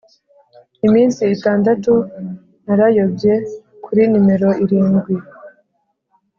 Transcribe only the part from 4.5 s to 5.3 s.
irindwi